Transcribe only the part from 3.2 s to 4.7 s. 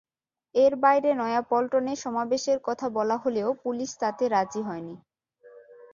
হলেও পুলিশ তাতে রাজি